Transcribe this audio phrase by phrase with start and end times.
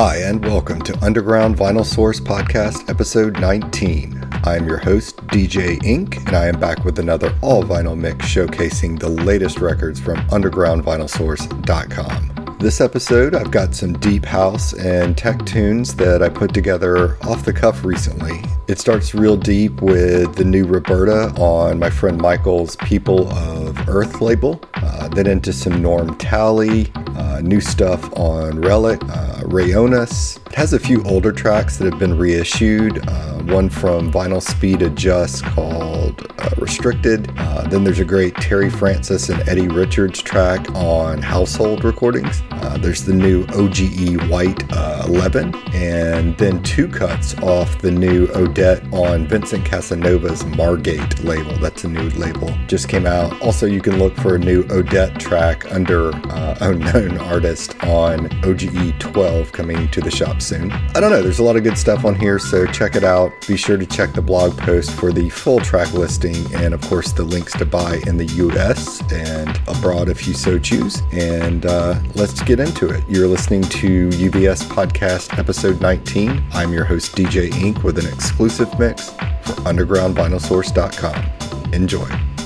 [0.00, 4.28] Hi, and welcome to Underground Vinyl Source Podcast, episode 19.
[4.44, 8.26] I am your host, DJ Ink, and I am back with another all vinyl mix
[8.26, 12.58] showcasing the latest records from undergroundvinylsource.com.
[12.60, 17.44] This episode, I've got some deep house and tech tunes that I put together off
[17.44, 18.40] the cuff recently.
[18.68, 24.20] It starts real deep with the new Roberta on my friend Michael's People of Earth
[24.20, 29.38] label, uh, then into some Norm Talley, uh, new stuff on Relic, uh.
[29.50, 34.82] It has a few older tracks that have been reissued, uh, one from Vinyl Speed
[34.82, 37.32] Adjust called uh, Restricted.
[37.38, 42.42] Uh, then there's a great Terry Francis and Eddie Richards track on Household Recordings.
[42.50, 48.26] Uh, there's the new OGE White uh, 11, and then two cuts off the new
[48.58, 51.54] Odette on Vincent Casanova's Margate label.
[51.58, 53.40] That's a new label, just came out.
[53.40, 58.98] Also, you can look for a new Odette track under uh, unknown artist on OGE
[58.98, 60.72] 12 coming to the shop soon.
[60.72, 63.30] I don't know, there's a lot of good stuff on here, so check it out.
[63.46, 67.12] Be sure to check the blog post for the full track listing and, of course,
[67.12, 71.00] the links to buy in the US and abroad if you so choose.
[71.12, 73.04] And uh, let's get into it.
[73.08, 76.42] You're listening to UVS Podcast episode 19.
[76.50, 78.47] I'm your host, DJ Ink, with an exclusive
[78.78, 81.72] mix for UndergroundVinylSource.com.
[81.72, 82.37] Enjoy.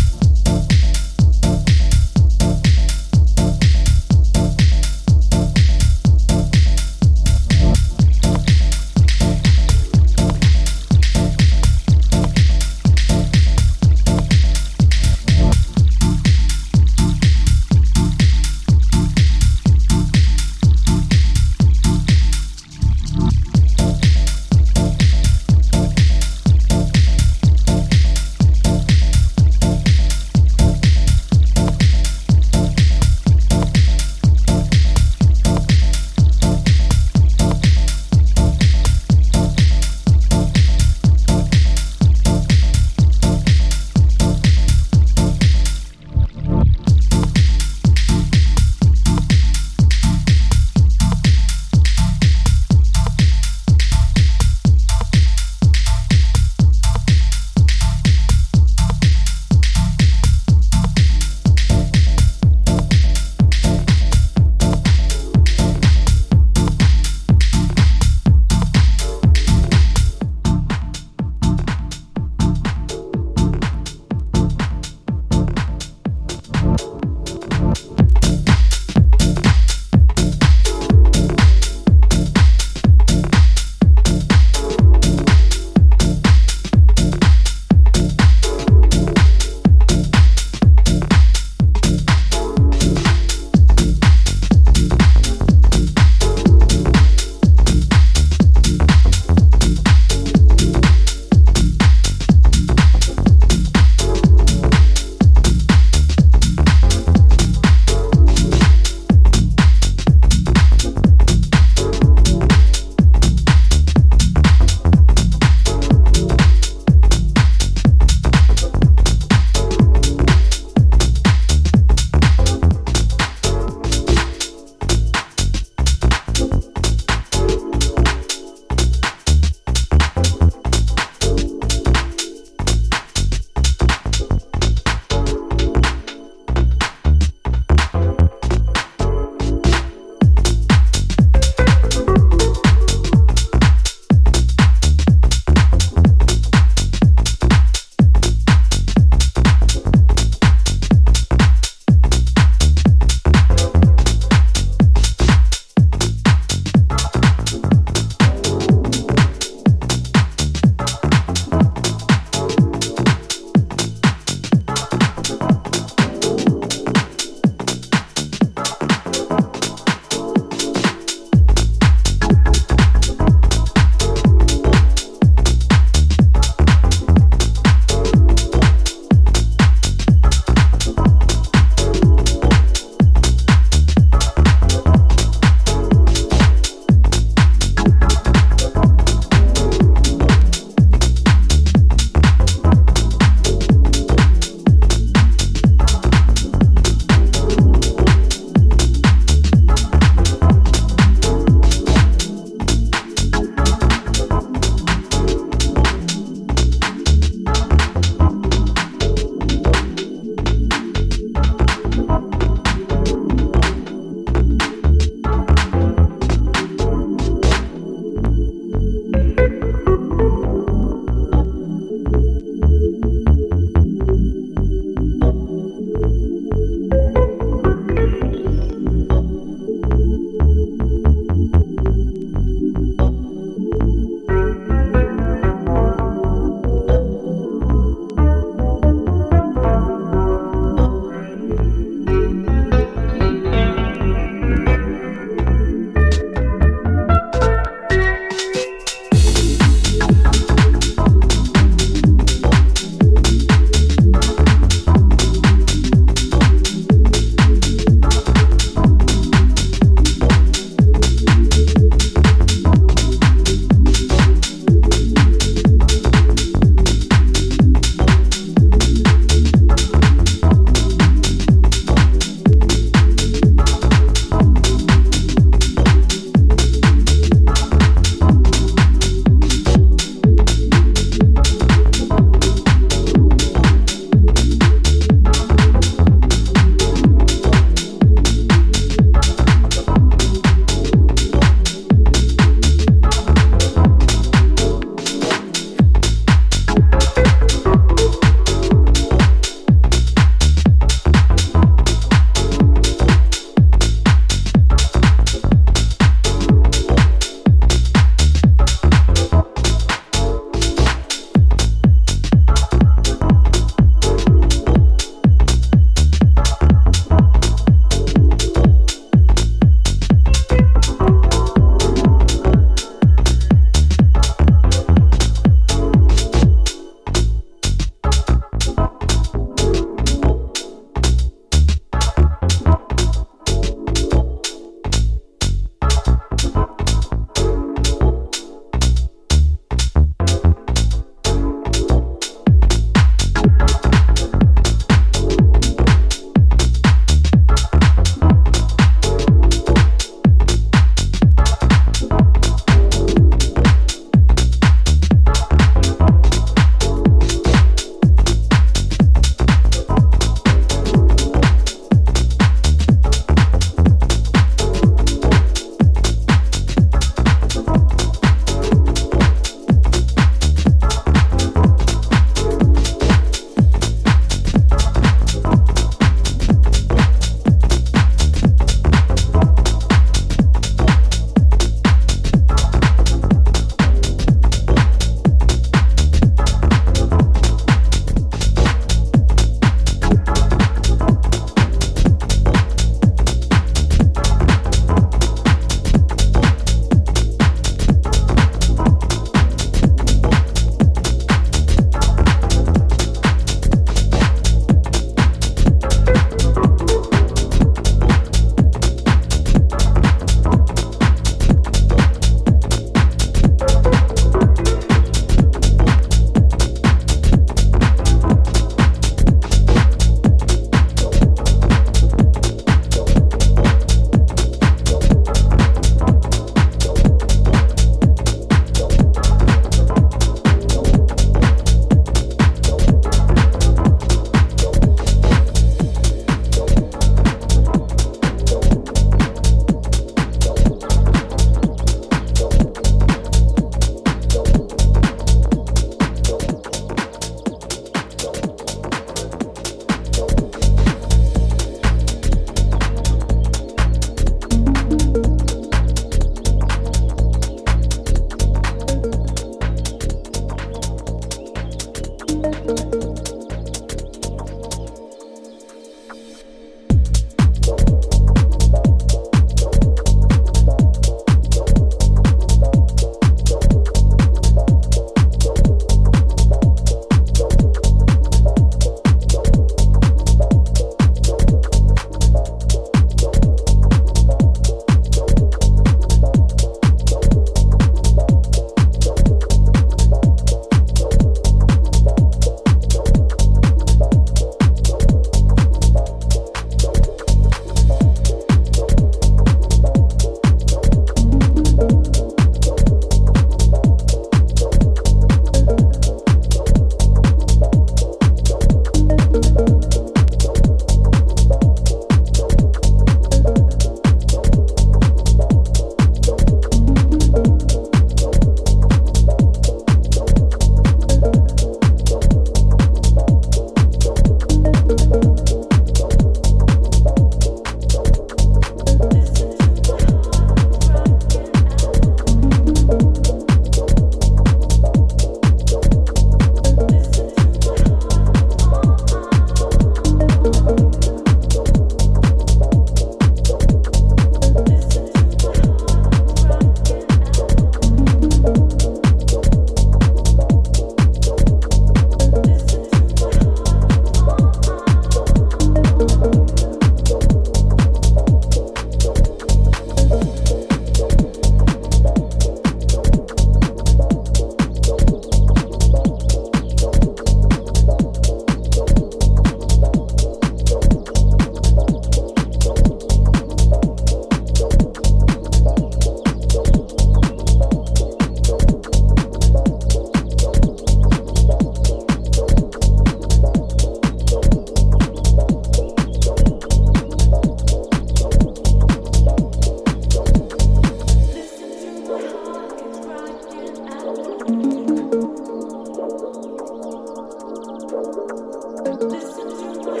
[598.04, 600.00] Listen to my